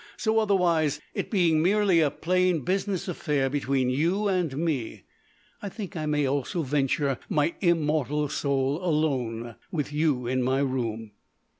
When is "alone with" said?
8.83-9.93